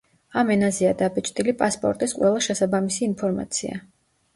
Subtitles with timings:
[0.41, 3.89] ამ ენაზეა დაბეჭდილი პასპორტის ყველა შესაბამისი ინფორმაცია.